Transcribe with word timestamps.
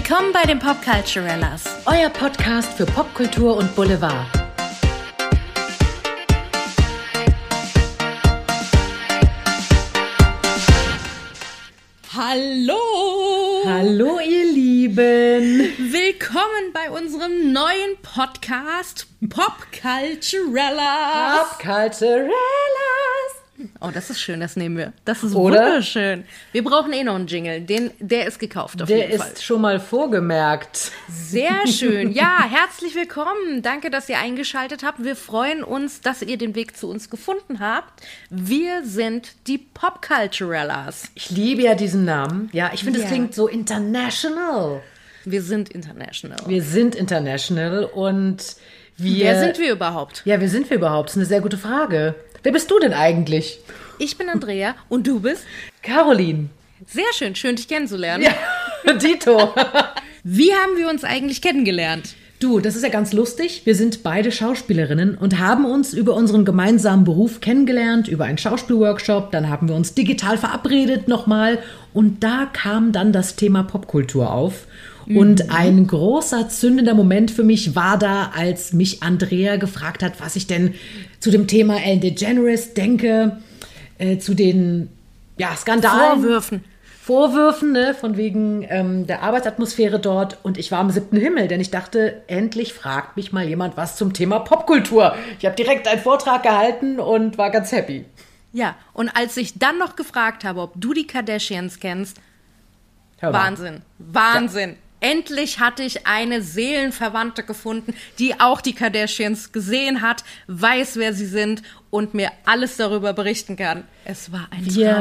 Willkommen 0.00 0.32
bei 0.32 0.42
den 0.42 0.60
Popculturellas. 0.60 1.64
Euer 1.84 2.08
Podcast 2.08 2.74
für 2.74 2.86
Popkultur 2.86 3.56
und 3.56 3.74
Boulevard. 3.74 4.28
Hallo! 12.16 12.78
Hallo, 13.66 14.20
ihr 14.20 14.52
Lieben! 14.52 15.74
Willkommen 15.78 16.72
bei 16.72 16.90
unserem 16.90 17.52
neuen 17.52 17.96
Podcast 18.00 19.08
Popculturellas. 19.28 21.58
Popculturellas! 21.58 22.67
Oh, 23.80 23.88
das 23.92 24.08
ist 24.10 24.20
schön, 24.20 24.38
das 24.40 24.54
nehmen 24.56 24.76
wir. 24.76 24.92
Das 25.04 25.24
ist 25.24 25.34
Oder? 25.34 25.64
wunderschön. 25.64 26.24
Wir 26.52 26.62
brauchen 26.62 26.92
eh 26.92 27.02
noch 27.02 27.16
einen 27.16 27.26
Jingle. 27.26 27.60
Den, 27.60 27.90
der 27.98 28.26
ist 28.26 28.38
gekauft 28.38 28.80
auf 28.80 28.86
Der 28.88 28.98
jeden 28.98 29.10
ist 29.12 29.22
Fall. 29.22 29.36
schon 29.40 29.60
mal 29.60 29.80
vorgemerkt. 29.80 30.92
Sehr 31.08 31.66
schön. 31.66 32.12
Ja, 32.12 32.44
herzlich 32.48 32.94
willkommen. 32.94 33.62
Danke, 33.62 33.90
dass 33.90 34.08
ihr 34.08 34.18
eingeschaltet 34.18 34.84
habt. 34.84 35.02
Wir 35.02 35.16
freuen 35.16 35.64
uns, 35.64 36.00
dass 36.00 36.22
ihr 36.22 36.38
den 36.38 36.54
Weg 36.54 36.76
zu 36.76 36.88
uns 36.88 37.10
gefunden 37.10 37.58
habt. 37.58 38.02
Wir 38.30 38.84
sind 38.84 39.32
die 39.48 39.58
Popculturellas. 39.58 41.10
Ich 41.14 41.30
liebe 41.30 41.62
ja 41.62 41.74
diesen 41.74 42.04
Namen. 42.04 42.50
Ja, 42.52 42.70
ich 42.72 42.84
finde, 42.84 42.98
es 43.00 43.04
Ja. 43.06 43.10
klingt 43.10 43.34
so 43.34 43.48
international. 43.48 44.82
Wir 45.24 45.42
sind 45.42 45.68
international. 45.70 46.38
Wir 46.46 46.62
sind 46.62 46.94
international 46.94 47.84
und 47.84 48.56
wir. 48.98 49.24
Wer 49.24 49.40
sind 49.40 49.58
wir 49.58 49.72
überhaupt? 49.72 50.22
Ja, 50.24 50.40
wer 50.40 50.48
sind 50.48 50.68
wir 50.68 50.76
überhaupt? 50.76 51.08
Das 51.08 51.16
ist 51.16 51.18
eine 51.18 51.26
sehr 51.26 51.40
gute 51.40 51.58
Frage. 51.58 52.14
Wer 52.42 52.52
bist 52.52 52.70
du 52.70 52.78
denn 52.78 52.92
eigentlich? 52.92 53.60
Ich 53.98 54.16
bin 54.18 54.28
Andrea 54.28 54.74
und 54.88 55.06
du 55.06 55.20
bist? 55.20 55.44
Caroline. 55.82 56.50
Sehr 56.86 57.12
schön, 57.14 57.34
schön 57.34 57.56
dich 57.56 57.68
kennenzulernen. 57.68 58.24
Ja, 58.24 58.92
Dito. 58.94 59.52
Wie 60.22 60.52
haben 60.52 60.76
wir 60.76 60.88
uns 60.88 61.04
eigentlich 61.04 61.42
kennengelernt? 61.42 62.14
Du, 62.40 62.60
das 62.60 62.76
ist 62.76 62.84
ja 62.84 62.88
ganz 62.88 63.12
lustig. 63.12 63.62
Wir 63.64 63.74
sind 63.74 64.04
beide 64.04 64.30
Schauspielerinnen 64.30 65.16
und 65.16 65.40
haben 65.40 65.64
uns 65.64 65.92
über 65.92 66.14
unseren 66.14 66.44
gemeinsamen 66.44 67.02
Beruf 67.02 67.40
kennengelernt, 67.40 68.06
über 68.06 68.26
einen 68.26 68.38
Schauspielworkshop. 68.38 69.32
Dann 69.32 69.48
haben 69.48 69.68
wir 69.68 69.74
uns 69.74 69.94
digital 69.94 70.38
verabredet 70.38 71.08
nochmal. 71.08 71.58
Und 71.92 72.22
da 72.22 72.48
kam 72.52 72.92
dann 72.92 73.12
das 73.12 73.34
Thema 73.34 73.64
Popkultur 73.64 74.30
auf. 74.30 74.68
Und 75.16 75.50
ein 75.50 75.86
großer 75.86 76.48
zündender 76.48 76.94
Moment 76.94 77.30
für 77.30 77.44
mich 77.44 77.74
war 77.74 77.98
da, 77.98 78.32
als 78.34 78.72
mich 78.72 79.02
Andrea 79.02 79.56
gefragt 79.56 80.02
hat, 80.02 80.20
was 80.20 80.36
ich 80.36 80.46
denn 80.46 80.74
zu 81.20 81.30
dem 81.30 81.46
Thema 81.46 81.80
Ellen 81.82 82.00
DeGeneres 82.00 82.74
denke, 82.74 83.38
äh, 83.98 84.18
zu 84.18 84.34
den 84.34 84.90
ja, 85.38 85.54
Skandalen. 85.56 86.20
Vorwürfen. 86.20 86.64
Vorwürfen, 87.00 87.72
ne, 87.72 87.94
von 87.94 88.18
wegen 88.18 88.66
ähm, 88.68 89.06
der 89.06 89.22
Arbeitsatmosphäre 89.22 89.98
dort. 89.98 90.36
Und 90.42 90.58
ich 90.58 90.70
war 90.70 90.82
im 90.82 90.90
siebten 90.90 91.16
Himmel, 91.16 91.48
denn 91.48 91.58
ich 91.58 91.70
dachte, 91.70 92.22
endlich 92.26 92.74
fragt 92.74 93.16
mich 93.16 93.32
mal 93.32 93.48
jemand 93.48 93.78
was 93.78 93.96
zum 93.96 94.12
Thema 94.12 94.40
Popkultur. 94.40 95.14
Ich 95.38 95.46
habe 95.46 95.56
direkt 95.56 95.88
einen 95.88 96.02
Vortrag 96.02 96.42
gehalten 96.42 97.00
und 97.00 97.38
war 97.38 97.50
ganz 97.50 97.72
happy. 97.72 98.04
Ja, 98.52 98.76
und 98.92 99.08
als 99.08 99.38
ich 99.38 99.58
dann 99.58 99.78
noch 99.78 99.96
gefragt 99.96 100.44
habe, 100.44 100.60
ob 100.60 100.72
du 100.74 100.92
die 100.92 101.06
Kardashians 101.06 101.80
kennst. 101.80 102.20
Wahnsinn, 103.20 103.80
Wahnsinn. 103.98 104.76
Endlich 105.00 105.60
hatte 105.60 105.82
ich 105.82 106.06
eine 106.06 106.42
Seelenverwandte 106.42 107.42
gefunden, 107.44 107.94
die 108.18 108.40
auch 108.40 108.60
die 108.60 108.72
Kardashians 108.74 109.52
gesehen 109.52 110.02
hat, 110.02 110.24
weiß, 110.48 110.96
wer 110.96 111.12
sie 111.14 111.26
sind 111.26 111.62
und 111.90 112.14
mir 112.14 112.30
alles 112.44 112.76
darüber 112.76 113.12
berichten 113.12 113.56
kann. 113.56 113.84
Es 114.04 114.32
war 114.32 114.48
ein 114.50 114.64
Wir 114.74 114.92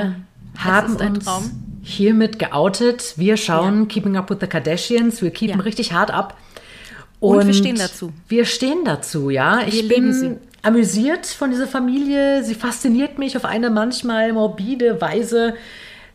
Traum. 0.56 0.64
haben 0.64 0.86
es 0.88 0.92
ist 0.94 1.02
ein 1.02 1.14
uns 1.16 1.26
Traum. 1.26 1.52
hiermit 1.84 2.38
geoutet. 2.40 3.14
Wir 3.18 3.38
schauen 3.38 3.88
Keeping 3.88 4.18
Up 4.18 4.30
with 4.30 4.38
the 4.42 4.48
Kardashians. 4.48 5.22
Wir 5.22 5.32
keepen 5.32 5.58
Ja. 5.60 5.64
richtig 5.64 5.94
hart 5.94 6.12
ab. 6.12 6.38
Und 7.20 7.48
wir 7.48 7.54
stehen 7.56 7.78
dazu. 7.78 8.14
Wir 8.28 8.46
stehen 8.46 8.86
dazu, 8.86 9.32
ja. 9.32 9.62
Ich 9.66 9.74
Wir 9.82 9.88
bin 9.88 10.04
lieben 10.12 10.14
sie. 10.14 10.36
amüsiert 10.62 11.26
von 11.26 11.50
dieser 11.50 11.66
Familie. 11.66 12.44
Sie 12.44 12.54
fasziniert 12.54 13.18
mich 13.18 13.36
auf 13.36 13.46
eine 13.46 13.72
manchmal 13.72 14.32
morbide 14.34 15.02
Weise. 15.02 15.56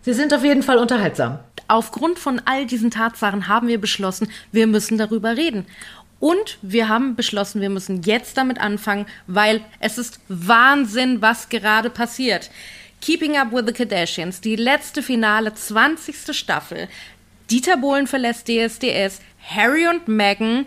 Sie 0.03 0.13
sind 0.13 0.33
auf 0.33 0.45
jeden 0.45 0.63
Fall 0.63 0.79
unterhaltsam. 0.79 1.41
Aufgrund 1.73 2.19
von 2.19 2.39
all 2.45 2.67
diesen 2.67 2.91
Tatsachen 2.91 3.49
haben 3.49 3.67
wir 3.67 3.81
beschlossen, 3.81 4.29
wir 4.53 4.67
müssen 4.67 4.99
darüber 4.99 5.39
reden. 5.39 5.65
Und 6.21 6.59
wir 6.61 6.91
haben 6.91 7.17
beschlossen, 7.17 7.63
wir 7.63 7.71
müssen 7.71 8.03
jetzt 8.03 8.37
damit 8.37 8.61
anfangen, 8.61 9.07
weil 9.27 9.63
es 9.81 9.97
ist 9.97 10.21
Wahnsinn, 10.29 11.23
was 11.23 11.49
gerade 11.49 11.89
passiert. 11.89 12.51
Keeping 13.01 13.39
Up 13.39 13.53
with 13.53 13.65
the 13.67 13.73
Kardashians, 13.73 14.43
die 14.43 14.55
letzte 14.55 15.03
Finale, 15.03 15.55
20. 15.55 16.37
Staffel. 16.37 16.89
Dieter 17.51 17.79
Bohlen 17.79 18.07
verlässt 18.07 18.49
DSDS, 18.49 19.23
Harry 19.43 19.89
und 19.89 20.09
Meghan 20.09 20.67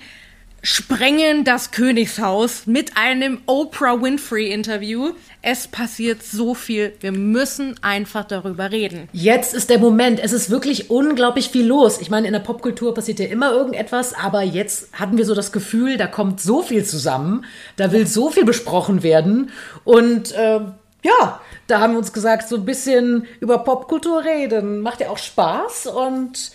sprengen 0.66 1.44
das 1.44 1.70
Königshaus 1.70 2.66
mit 2.66 2.98
einem 2.98 3.40
Oprah 3.46 4.02
Winfrey 4.02 4.52
Interview. 4.52 5.12
Es 5.44 5.68
passiert 5.68 6.24
so 6.24 6.56
viel. 6.56 6.94
Wir 7.02 7.12
müssen 7.12 7.76
einfach 7.84 8.26
darüber 8.26 8.72
reden. 8.72 9.08
Jetzt 9.14 9.54
ist 9.54 9.70
der 9.70 9.78
Moment. 9.78 10.20
Es 10.20 10.34
ist 10.34 10.50
wirklich 10.50 10.90
unglaublich 10.90 11.50
viel 11.50 11.68
los. 11.68 12.02
Ich 12.02 12.09
meine, 12.09 12.25
in 12.25 12.34
der 12.34 12.40
Popkultur 12.40 12.96
passiert 12.96 13.20
ja 13.20 13.28
immer 13.28 13.52
irgendetwas, 13.52 14.16
aber 14.16 14.42
jetzt 14.42 14.92
hatten 14.94 15.18
wir 15.20 15.25
so 15.25 15.36
das 15.36 15.52
Gefühl, 15.52 15.98
da 15.98 16.08
kommt 16.08 16.42
so 16.42 16.64
viel 16.64 16.84
zusammen, 16.84 17.46
da 17.75 17.92
will 17.92 18.08
so 18.08 18.31
viel 18.31 18.44
besprochen 18.44 19.04
werden. 19.04 19.52
Und 19.84 20.34
ähm, 20.36 20.74
ja, 21.04 21.42
da 21.68 21.80
haben 21.80 21.94
wir 21.94 22.00
uns 22.00 22.12
gesagt, 22.12 22.50
so 22.50 22.56
ein 22.56 22.66
bisschen 22.66 23.28
über 23.40 23.59
Popkultur 23.59 24.24
reden. 24.24 24.81
Macht 24.81 25.00
ja 25.02 25.09
auch 25.09 25.20
Spaß 25.20 25.86
und 25.86 26.54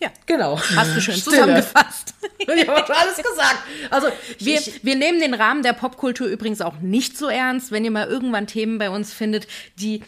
Ja. 0.00 0.08
genau. 0.24 0.58
Hast 0.74 0.96
du 0.96 1.00
schön 1.02 1.14
Stille. 1.16 1.36
zusammengefasst. 1.36 2.14
Ich 2.56 2.68
habe 2.68 2.86
schon 2.86 2.96
alles 2.96 3.16
gesagt. 3.16 3.58
Also 3.90 4.08
Wir, 4.38 4.58
ich, 4.58 4.84
wir 4.84 4.96
nehmen 4.96 5.20
den 5.20 5.34
Rahmen 5.34 5.62
der 5.62 5.72
Popkultur 5.72 6.26
übrigens 6.26 6.60
auch 6.60 6.78
nicht 6.80 7.16
so 7.16 7.28
ernst, 7.28 7.72
wenn 7.72 7.84
ihr 7.84 7.90
mal 7.90 8.08
irgendwann 8.08 8.46
Themen 8.46 8.78
bei 8.78 8.90
uns 8.90 9.12
findet, 9.12 9.46
die, 9.78 10.02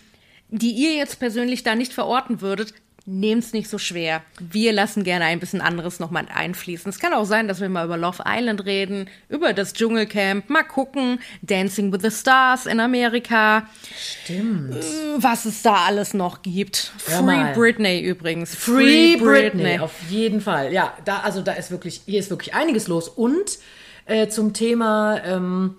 die 0.49 0.71
ihr 0.71 0.95
jetzt 0.95 1.19
persönlich 1.19 1.62
da 1.62 1.75
nicht 1.75 1.93
verorten 1.93 2.41
würdet. 2.41 2.75
Nehmt's 3.06 3.53
nicht 3.53 3.69
so 3.69 3.76
schwer. 3.76 4.22
Wir 4.41 4.72
lassen 4.72 5.04
gerne 5.04 5.26
ein 5.26 5.38
bisschen 5.38 5.60
anderes 5.60 6.00
noch 6.00 6.10
mal 6.10 6.26
einfließen. 6.34 6.88
Es 6.88 6.98
kann 6.98 7.12
auch 7.12 7.26
sein, 7.26 7.48
dass 7.48 7.60
wir 7.60 7.69
mal 7.69 7.84
über 7.84 7.98
Love 7.98 8.22
Island 8.26 8.65
reden, 8.65 9.10
über 9.28 9.53
das 9.53 9.75
Dschungelcamp, 9.75 10.48
mal 10.48 10.62
gucken, 10.62 11.20
Dancing 11.42 11.92
with 11.92 12.00
the 12.00 12.10
Stars 12.10 12.65
in 12.65 12.81
Amerika, 12.81 13.69
stimmt. 13.94 14.76
was 15.19 15.44
es 15.44 15.60
da 15.60 15.84
alles 15.84 16.15
noch 16.15 16.41
gibt. 16.41 16.92
Hör 17.06 17.19
Free 17.19 17.37
mal. 17.37 17.53
Britney 17.53 18.00
übrigens. 18.00 18.54
Free 18.54 19.16
Britney, 19.16 19.78
auf 19.81 19.92
jeden 20.09 20.41
Fall. 20.41 20.72
Ja, 20.72 20.97
da 21.04 21.21
also 21.21 21.42
da 21.42 21.53
ist 21.53 21.71
wirklich 21.71 22.00
hier 22.06 22.21
ist 22.21 22.31
wirklich 22.31 22.54
einiges 22.54 22.88
los 22.88 23.10
und 23.10 23.59
äh, 24.06 24.28
zum 24.28 24.54
Thema 24.54 25.21
ähm, 25.26 25.76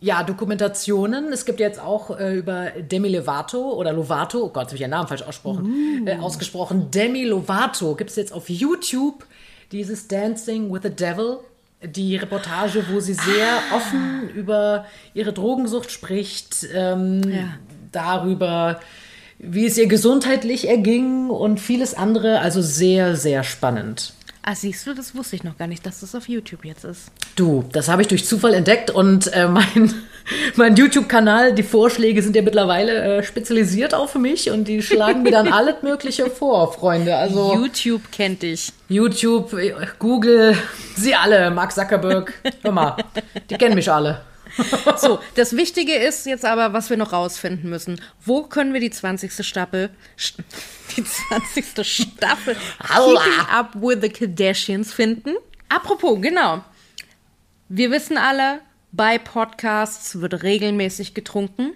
ja 0.00 0.22
Dokumentationen. 0.22 1.32
Es 1.32 1.44
gibt 1.44 1.60
jetzt 1.60 1.80
auch 1.80 2.18
äh, 2.18 2.34
über 2.36 2.66
Demi 2.70 3.08
Lovato 3.08 3.72
oder 3.72 3.92
Lovato. 3.92 4.44
Oh 4.44 4.48
Gott, 4.48 4.66
habe 4.66 4.74
ich 4.76 4.80
ihren 4.80 4.90
Namen 4.90 5.08
falsch 5.08 5.22
ausgesprochen. 5.22 6.06
Äh, 6.06 6.16
ausgesprochen. 6.16 6.90
Demi 6.90 7.24
Lovato 7.24 7.94
gibt 7.94 8.10
es 8.10 8.16
jetzt 8.16 8.32
auf 8.32 8.48
YouTube 8.48 9.24
dieses 9.72 10.08
Dancing 10.08 10.72
with 10.72 10.82
the 10.82 10.90
Devil. 10.90 11.38
Die 11.82 12.16
Reportage, 12.16 12.84
wo 12.90 12.98
sie 12.98 13.14
sehr 13.14 13.58
offen 13.74 14.28
über 14.34 14.86
ihre 15.14 15.32
Drogensucht 15.32 15.90
spricht, 15.92 16.66
ähm, 16.74 17.20
Ja. 17.30 17.44
darüber, 17.92 18.80
wie 19.38 19.66
es 19.66 19.78
ihr 19.78 19.86
gesundheitlich 19.86 20.68
erging 20.68 21.30
und 21.30 21.60
vieles 21.60 21.94
andere. 21.94 22.40
Also 22.40 22.62
sehr, 22.62 23.14
sehr 23.14 23.44
spannend. 23.44 24.12
Ah, 24.50 24.54
siehst 24.54 24.86
du, 24.86 24.94
das 24.94 25.14
wusste 25.14 25.36
ich 25.36 25.44
noch 25.44 25.58
gar 25.58 25.66
nicht, 25.66 25.84
dass 25.84 26.00
das 26.00 26.14
auf 26.14 26.26
YouTube 26.26 26.64
jetzt 26.64 26.82
ist. 26.82 27.10
Du, 27.36 27.66
das 27.70 27.88
habe 27.88 28.00
ich 28.00 28.08
durch 28.08 28.24
Zufall 28.24 28.54
entdeckt 28.54 28.90
und 28.90 29.30
äh, 29.34 29.46
mein, 29.46 29.92
mein 30.56 30.74
YouTube-Kanal, 30.74 31.52
die 31.52 31.62
Vorschläge 31.62 32.22
sind 32.22 32.34
ja 32.34 32.40
mittlerweile 32.40 33.18
äh, 33.18 33.22
spezialisiert 33.22 33.94
für 34.06 34.18
mich 34.18 34.50
und 34.50 34.66
die 34.66 34.80
schlagen 34.80 35.22
mir 35.22 35.32
dann 35.32 35.48
alles 35.52 35.82
Mögliche 35.82 36.30
vor, 36.30 36.72
Freunde. 36.72 37.14
Also 37.14 37.56
YouTube 37.56 38.10
kennt 38.10 38.40
dich. 38.40 38.72
YouTube, 38.88 39.52
äh, 39.52 39.74
Google, 39.98 40.56
sie 40.96 41.14
alle, 41.14 41.50
Mark 41.50 41.72
Zuckerberg, 41.72 42.32
hör 42.62 42.72
mal, 42.72 42.96
die 43.50 43.54
kennen 43.56 43.74
mich 43.74 43.92
alle. 43.92 44.22
So, 44.98 45.20
das 45.36 45.56
Wichtige 45.56 45.94
ist 45.94 46.26
jetzt 46.26 46.44
aber, 46.44 46.72
was 46.72 46.90
wir 46.90 46.96
noch 46.96 47.12
rausfinden 47.12 47.70
müssen. 47.70 48.00
Wo 48.24 48.42
können 48.42 48.72
wir 48.72 48.80
die 48.80 48.90
20. 48.90 49.46
Staffel, 49.46 49.90
St- 50.18 50.42
die 50.96 51.04
20. 51.04 51.86
Staffel. 51.86 52.56
Keeping 52.86 53.46
Up 53.50 53.74
with 53.74 53.98
the 54.02 54.08
Kardashians 54.08 54.92
finden? 54.92 55.34
Apropos, 55.68 56.20
genau. 56.20 56.64
Wir 57.68 57.90
wissen 57.90 58.16
alle, 58.18 58.60
bei 58.92 59.18
Podcasts 59.18 60.20
wird 60.20 60.42
regelmäßig 60.42 61.14
getrunken. 61.14 61.72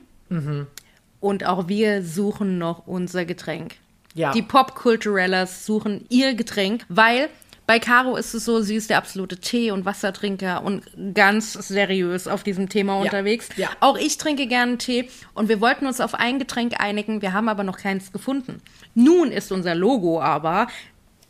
Und 1.21 1.45
auch 1.45 1.69
wir 1.69 2.03
suchen 2.03 2.57
noch 2.59 2.87
unser 2.87 3.25
Getränk. 3.27 3.75
Ja. 4.15 4.33
Die 4.33 4.43
Popkulturellas 4.43 5.67
suchen 5.67 6.07
ihr 6.09 6.35
Getränk, 6.35 6.85
weil 6.89 7.29
bei 7.67 7.79
Caro 7.79 8.17
ist 8.17 8.35
es 8.35 8.45
so, 8.45 8.61
sie 8.61 8.77
ist 8.77 8.91
der 8.91 8.99
absolute 8.99 9.39
Tee- 9.39 9.71
und 9.71 9.85
Wassertrinker 9.85 10.63
und 10.63 10.85
ganz 11.15 11.53
seriös 11.53 12.27
auf 12.27 12.43
diesem 12.43 12.69
Thema 12.69 12.97
unterwegs. 12.97 13.49
ja. 13.57 13.71
Auch 13.81 13.97
ich 13.97 14.19
trinke 14.19 14.47
gerne 14.47 14.79
Tee 14.79 15.09
und 15.35 15.49
wir 15.49 15.61
wollten 15.61 15.87
uns 15.87 16.01
auf 16.01 16.15
ein 16.15 16.39
Getränk 16.39 16.81
einigen, 16.81 17.23
wir 17.23 17.33
haben 17.33 17.49
aber 17.49 17.65
noch 17.65 17.79
keins 17.79 18.13
gefunden. 18.13 18.61
Nun 18.95 19.31
ist 19.31 19.53
unser 19.53 19.75
Logo 19.75 20.21
aber 20.21 20.67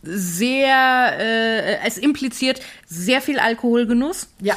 sehr, 0.02 1.16
äh, 1.18 1.86
es 1.86 1.96
impliziert 1.98 2.60
sehr 2.86 3.20
viel 3.20 3.38
Alkoholgenuss. 3.38 4.28
Ja, 4.40 4.56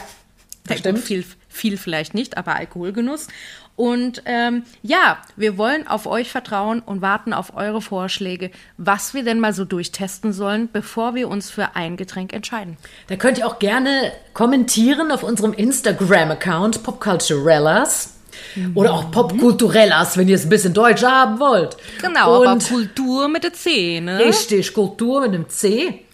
das 0.67 0.79
stimmt. 0.79 0.99
Viel, 0.99 1.23
viel 1.55 1.77
vielleicht 1.77 2.13
nicht, 2.13 2.37
aber 2.37 2.55
Alkoholgenuss. 2.55 3.27
Und 3.75 4.21
ähm, 4.25 4.63
ja, 4.83 5.17
wir 5.35 5.57
wollen 5.57 5.87
auf 5.87 6.05
euch 6.05 6.31
vertrauen 6.31 6.79
und 6.79 7.01
warten 7.01 7.33
auf 7.33 7.57
eure 7.57 7.81
Vorschläge, 7.81 8.51
was 8.77 9.13
wir 9.13 9.23
denn 9.23 9.39
mal 9.39 9.53
so 9.53 9.65
durchtesten 9.65 10.31
sollen, 10.31 10.69
bevor 10.71 11.13
wir 11.13 11.27
uns 11.27 11.49
für 11.49 11.75
ein 11.75 11.97
Getränk 11.97 12.31
entscheiden. 12.31 12.77
Da 13.07 13.17
könnt 13.17 13.37
ihr 13.37 13.47
auch 13.47 13.59
gerne 13.59 14.13
kommentieren 14.33 15.11
auf 15.11 15.23
unserem 15.23 15.53
Instagram-Account 15.53 16.83
Popculturellas. 16.83 18.11
Mhm. 18.55 18.71
Oder 18.75 18.93
auch 18.93 19.11
Popkulturellas, 19.11 20.17
wenn 20.17 20.27
ihr 20.27 20.35
es 20.35 20.43
ein 20.43 20.49
bisschen 20.49 20.73
deutsch 20.73 21.03
haben 21.03 21.39
wollt. 21.39 21.77
Genau, 22.01 22.41
und 22.41 22.47
aber 22.47 22.59
Kultur 22.59 23.27
mit 23.27 23.43
der 23.43 23.53
C, 23.53 24.01
ne? 24.01 24.19
Richtig, 24.19 24.73
Kultur 24.73 25.21
mit 25.21 25.33
dem 25.33 25.49
C. 25.49 26.05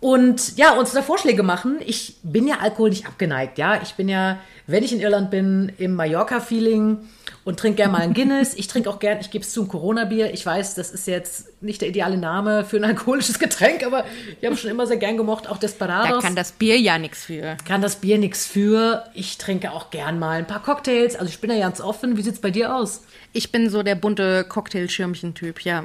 Und 0.00 0.56
ja, 0.56 0.72
uns 0.72 0.92
da 0.92 1.02
Vorschläge 1.02 1.44
machen. 1.44 1.78
Ich 1.86 2.16
bin 2.24 2.48
ja 2.48 2.56
Alkohol 2.60 2.90
nicht 2.90 3.06
abgeneigt, 3.06 3.58
ja. 3.58 3.80
Ich 3.82 3.94
bin 3.94 4.08
ja, 4.08 4.38
wenn 4.66 4.84
ich 4.84 4.92
in 4.92 5.00
Irland 5.00 5.30
bin, 5.30 5.72
im 5.78 5.94
Mallorca-Feeling 5.94 6.98
und 7.44 7.58
trinke 7.58 7.76
gerne 7.76 7.92
mal 7.92 8.02
ein 8.02 8.14
Guinness. 8.14 8.54
Ich 8.54 8.68
trinke 8.68 8.88
auch 8.88 8.98
gern, 8.98 9.18
ich 9.20 9.30
gebe 9.30 9.44
es 9.44 9.52
zu, 9.52 9.62
ein 9.62 9.68
Corona-Bier. 9.68 10.32
Ich 10.32 10.46
weiß, 10.46 10.74
das 10.74 10.90
ist 10.90 11.06
jetzt 11.06 11.62
nicht 11.62 11.80
der 11.80 11.88
ideale 11.88 12.16
Name 12.16 12.64
für 12.64 12.76
ein 12.76 12.84
alkoholisches 12.84 13.38
Getränk, 13.38 13.84
aber 13.84 14.04
ich 14.40 14.46
habe 14.46 14.56
schon 14.56 14.70
immer 14.70 14.86
sehr 14.86 14.96
gern 14.96 15.16
gemocht, 15.16 15.48
auch 15.48 15.58
Desperados. 15.58 16.22
Da 16.22 16.26
kann 16.26 16.36
das 16.36 16.52
Bier 16.52 16.78
ja 16.78 16.98
nichts 16.98 17.24
für. 17.24 17.56
Kann 17.66 17.82
das 17.82 17.96
Bier 17.96 18.18
nichts 18.18 18.46
für. 18.46 19.04
Ich 19.14 19.38
trinke 19.38 19.72
auch 19.72 19.90
gern 19.90 20.18
mal 20.18 20.38
ein 20.38 20.46
paar 20.46 20.62
Cocktails. 20.62 21.16
Also 21.16 21.30
ich 21.30 21.40
bin 21.40 21.50
da 21.50 21.58
ganz 21.58 21.80
offen. 21.80 22.16
Wie 22.16 22.22
sieht 22.22 22.34
es 22.34 22.40
bei 22.40 22.50
dir 22.50 22.74
aus? 22.74 23.02
Ich 23.32 23.50
bin 23.50 23.70
so 23.70 23.82
der 23.82 23.96
bunte 23.96 24.44
Cocktailschirmchen-Typ, 24.44 25.64
ja. 25.64 25.84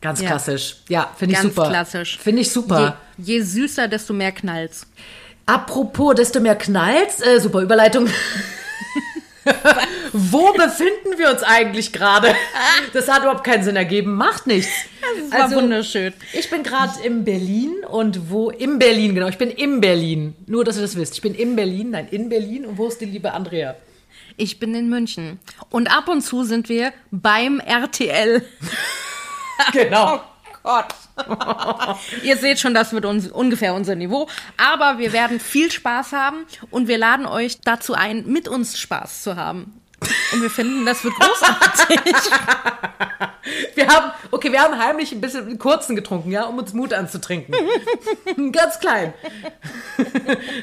Ganz 0.00 0.20
ja. 0.20 0.28
klassisch. 0.28 0.76
Ja, 0.88 1.12
finde 1.16 1.34
ich 1.34 1.40
super. 1.40 1.62
Ganz 1.62 1.90
klassisch. 1.90 2.18
Finde 2.18 2.42
ich 2.42 2.50
super. 2.50 2.96
Je, 3.18 3.36
je, 3.36 3.42
süßer, 3.42 3.86
desto 3.86 4.14
mehr 4.14 4.32
knallt's. 4.32 4.86
Apropos, 5.50 6.14
desto 6.14 6.38
mehr 6.38 6.54
knallt's. 6.54 7.20
Äh, 7.20 7.40
super 7.40 7.60
Überleitung. 7.60 8.08
Wo 10.12 10.52
befinden 10.52 11.18
wir 11.18 11.28
uns 11.28 11.42
eigentlich 11.42 11.92
gerade? 11.92 12.36
Das 12.92 13.08
hat 13.08 13.22
überhaupt 13.22 13.42
keinen 13.42 13.64
Sinn 13.64 13.74
ergeben. 13.74 14.14
Macht 14.14 14.46
nichts. 14.46 14.70
Das 15.00 15.32
war 15.32 15.44
also, 15.46 15.56
wunderschön. 15.56 16.12
Ich 16.34 16.48
bin 16.50 16.62
gerade 16.62 16.92
in 17.02 17.24
Berlin 17.24 17.84
und 17.88 18.30
wo 18.30 18.50
im 18.50 18.78
Berlin, 18.78 19.16
genau. 19.16 19.26
Ich 19.26 19.38
bin 19.38 19.50
in 19.50 19.80
Berlin. 19.80 20.36
Nur, 20.46 20.64
dass 20.64 20.76
ihr 20.76 20.82
das 20.82 20.94
wisst. 20.94 21.14
Ich 21.14 21.22
bin 21.22 21.34
in 21.34 21.56
Berlin, 21.56 21.90
nein, 21.90 22.06
in 22.12 22.28
Berlin. 22.28 22.64
Und 22.64 22.78
wo 22.78 22.86
ist 22.86 23.00
die 23.00 23.06
liebe 23.06 23.32
Andrea? 23.32 23.74
Ich 24.36 24.60
bin 24.60 24.72
in 24.76 24.88
München. 24.88 25.40
Und 25.68 25.92
ab 25.92 26.08
und 26.08 26.22
zu 26.22 26.44
sind 26.44 26.68
wir 26.68 26.92
beim 27.10 27.58
RTL. 27.58 28.44
genau. 29.72 30.20
Gott. 30.62 30.86
Ihr 32.22 32.36
seht 32.36 32.58
schon, 32.58 32.74
das 32.74 32.92
wird 32.92 33.04
uns 33.04 33.28
ungefähr 33.28 33.74
unser 33.74 33.94
Niveau. 33.94 34.28
Aber 34.56 34.98
wir 34.98 35.12
werden 35.12 35.40
viel 35.40 35.70
Spaß 35.70 36.12
haben 36.12 36.46
und 36.70 36.88
wir 36.88 36.98
laden 36.98 37.26
euch 37.26 37.60
dazu 37.60 37.94
ein, 37.94 38.26
mit 38.26 38.48
uns 38.48 38.78
Spaß 38.78 39.22
zu 39.22 39.36
haben. 39.36 39.80
Und 40.32 40.42
wir 40.42 40.50
finden, 40.50 40.86
das 40.86 41.04
wird 41.04 41.14
großartig. 41.14 42.00
wir 43.74 43.86
haben, 43.86 44.12
okay, 44.30 44.50
wir 44.50 44.60
haben 44.60 44.78
heimlich 44.78 45.12
ein 45.12 45.20
bisschen 45.20 45.46
einen 45.46 45.58
kurzen 45.58 45.94
getrunken, 45.94 46.30
ja, 46.30 46.44
um 46.44 46.58
uns 46.58 46.72
Mut 46.72 46.92
anzutrinken. 46.94 47.54
ganz 48.52 48.78
klein. 48.80 49.12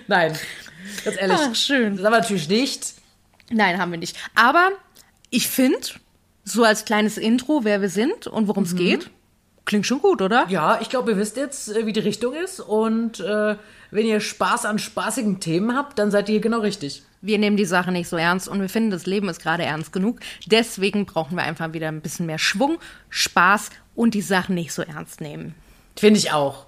Nein, 0.07 0.38
ganz 1.05 1.17
ehrlich. 1.17 1.38
Ach, 1.39 1.55
schön. 1.55 1.97
Das 1.97 2.05
haben 2.05 2.13
wir 2.13 2.19
natürlich 2.19 2.50
nicht. 2.50 2.93
Nein, 3.51 3.79
haben 3.79 3.91
wir 3.91 4.00
nicht. 4.00 4.17
Aber 4.33 4.71
ich 5.29 5.47
finde, 5.47 5.79
so 6.43 6.63
als 6.63 6.85
kleines 6.85 7.17
Intro, 7.17 7.63
wer 7.63 7.81
wir 7.81 7.89
sind 7.89 8.25
und 8.27 8.47
worum 8.47 8.63
es 8.63 8.73
mhm. 8.73 8.77
geht. 8.77 9.11
Klingt 9.67 9.85
schon 9.85 9.99
gut, 9.99 10.21
oder? 10.21 10.45
Ja, 10.47 10.79
ich 10.81 10.89
glaube, 10.89 11.11
ihr 11.11 11.17
wisst 11.17 11.35
jetzt, 11.35 11.75
äh, 11.75 11.85
wie 11.85 11.91
die 11.91 11.99
Richtung 11.99 12.33
ist. 12.33 12.61
Und 12.61 13.19
äh, 13.19 13.57
wenn 13.91 14.05
ihr 14.05 14.21
Spaß 14.21 14.63
an 14.63 14.79
spaßigen 14.79 15.41
Themen 15.41 15.75
habt, 15.75 15.99
dann 15.99 16.09
seid 16.09 16.29
ihr 16.29 16.33
hier 16.33 16.41
genau 16.41 16.61
richtig. 16.61 17.03
Wir 17.19 17.37
nehmen 17.37 17.57
die 17.57 17.65
Sache 17.65 17.91
nicht 17.91 18.07
so 18.07 18.15
ernst 18.15 18.47
und 18.47 18.61
wir 18.61 18.69
finden, 18.69 18.91
das 18.91 19.05
Leben 19.05 19.27
ist 19.27 19.41
gerade 19.41 19.63
ernst 19.63 19.91
genug. 19.91 20.21
Deswegen 20.45 21.05
brauchen 21.05 21.35
wir 21.35 21.43
einfach 21.43 21.73
wieder 21.73 21.89
ein 21.89 21.99
bisschen 21.99 22.27
mehr 22.27 22.39
Schwung, 22.39 22.77
Spaß 23.09 23.71
und 23.93 24.13
die 24.13 24.21
Sachen 24.21 24.55
nicht 24.55 24.71
so 24.71 24.83
ernst 24.83 25.19
nehmen. 25.19 25.53
Finde 25.97 26.17
ich 26.17 26.31
auch. 26.31 26.65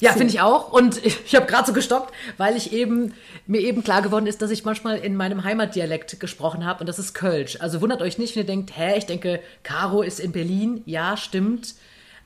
Ja, 0.00 0.10
finde 0.10 0.32
ich 0.32 0.40
auch. 0.40 0.72
Und 0.72 1.04
ich, 1.06 1.18
ich 1.24 1.36
habe 1.36 1.46
gerade 1.46 1.68
so 1.68 1.72
gestoppt, 1.72 2.12
weil 2.36 2.56
ich 2.56 2.72
eben 2.72 3.14
mir 3.46 3.60
eben 3.60 3.84
klar 3.84 4.02
geworden 4.02 4.26
ist, 4.26 4.42
dass 4.42 4.50
ich 4.50 4.64
manchmal 4.64 4.98
in 4.98 5.14
meinem 5.14 5.44
Heimatdialekt 5.44 6.18
gesprochen 6.18 6.66
habe 6.66 6.80
und 6.80 6.88
das 6.88 6.98
ist 6.98 7.14
Kölsch. 7.14 7.58
Also 7.60 7.80
wundert 7.80 8.02
euch 8.02 8.18
nicht, 8.18 8.34
wenn 8.34 8.42
ihr 8.42 8.46
denkt, 8.46 8.76
hä, 8.76 8.98
ich 8.98 9.06
denke, 9.06 9.38
Caro 9.62 10.02
ist 10.02 10.18
in 10.18 10.32
Berlin. 10.32 10.82
Ja, 10.84 11.16
stimmt. 11.16 11.76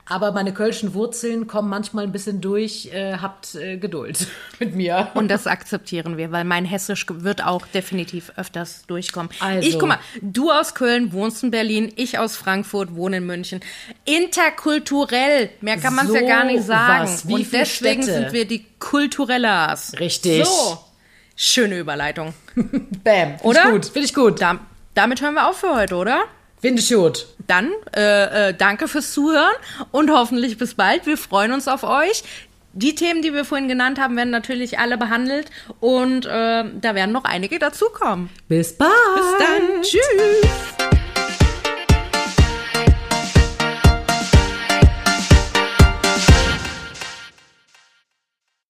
Aber 0.05 0.33
meine 0.33 0.53
kölschen 0.53 0.95
Wurzeln 0.95 1.47
kommen 1.47 1.69
manchmal 1.69 2.05
ein 2.05 2.13
bisschen 2.13 2.41
durch. 2.41 2.93
Äh, 2.93 3.19
habt 3.19 3.55
äh, 3.55 3.77
Geduld 3.77 4.27
mit 4.59 4.75
mir. 4.75 5.09
Und 5.15 5.31
das 5.31 5.47
akzeptieren 5.47 6.17
wir, 6.17 6.33
weil 6.33 6.45
mein 6.45 6.65
Hessisch 6.65 7.07
wird 7.09 7.45
auch 7.45 7.67
definitiv 7.69 8.33
öfters 8.37 8.85
durchkommen. 8.87 9.31
Also. 9.41 9.69
Ich 9.69 9.79
guck 9.79 9.89
mal, 9.89 9.99
du 10.21 10.51
aus 10.51 10.75
Köln 10.75 11.13
wohnst 11.13 11.45
in 11.45 11.51
Berlin, 11.53 11.93
ich 11.97 12.19
aus 12.19 12.37
Frankfurt 12.37 12.95
wohne 12.97 13.19
in 13.19 13.27
München. 13.27 13.61
Interkulturell, 14.05 15.51
mehr 15.61 15.79
kann 15.79 15.95
man 15.95 16.07
es 16.07 16.13
so 16.13 16.19
ja 16.19 16.27
gar 16.27 16.45
nicht 16.45 16.65
sagen. 16.65 17.09
Und 17.29 17.53
deswegen 17.53 18.03
Städte? 18.03 18.03
sind 18.03 18.33
wir 18.33 18.45
die 18.47 18.67
Kulturellas. 18.81 19.95
Richtig. 20.01 20.45
So. 20.45 20.79
Schöne 21.37 21.79
Überleitung. 21.79 22.35
Bam. 23.05 23.39
Find 23.39 23.45
oder? 23.45 23.63
Finde 23.63 24.01
ich 24.01 24.15
gut. 24.15 24.43
Da, 24.43 24.59
damit 24.95 25.23
hören 25.23 25.35
wir 25.35 25.49
auf 25.49 25.59
für 25.59 25.75
heute, 25.75 25.95
oder? 25.95 26.25
Finde 26.63 26.81
ich 26.81 26.91
gut. 26.91 27.27
Dann 27.49 27.71
äh, 27.95 28.51
äh, 28.51 28.55
danke 28.55 28.87
fürs 28.87 29.13
Zuhören 29.13 29.53
und 29.91 30.11
hoffentlich 30.11 30.57
bis 30.57 30.75
bald. 30.75 31.07
Wir 31.07 31.19
freuen 31.19 31.53
uns 31.53 31.67
auf 31.67 31.83
euch. 31.83 32.23
Die 32.73 32.95
Themen, 32.95 33.21
die 33.21 33.35
wir 33.35 33.45
vorhin 33.45 33.69
genannt 33.69 34.01
haben, 34.01 34.17
werden 34.17 34.31
natürlich 34.31 34.79
alle 34.79 34.97
behandelt 34.97 35.51
und 35.81 36.25
äh, 36.25 36.29
da 36.29 36.95
werden 36.95 37.13
noch 37.13 37.25
einige 37.25 37.59
dazukommen. 37.59 38.31
Bis 38.49 38.79
bald. 38.79 38.91
Bis 39.17 39.47
dann. 39.47 39.83
Tschüss. 39.83 40.72